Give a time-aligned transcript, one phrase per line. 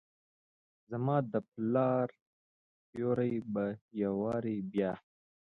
[0.89, 2.11] زما دپلا ر
[2.89, 3.65] سیوري به
[4.01, 4.91] یووارې بیا،